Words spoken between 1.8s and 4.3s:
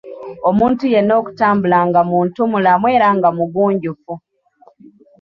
nga muntumulamu era nga mugunjufu.